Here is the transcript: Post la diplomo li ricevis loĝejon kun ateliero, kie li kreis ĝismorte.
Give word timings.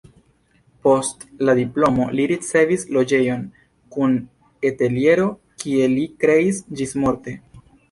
Post 0.85 1.25
la 1.49 1.53
diplomo 1.59 2.07
li 2.19 2.25
ricevis 2.31 2.87
loĝejon 2.97 3.45
kun 3.97 4.17
ateliero, 4.73 5.29
kie 5.67 5.93
li 5.95 6.09
kreis 6.27 6.67
ĝismorte. 6.83 7.39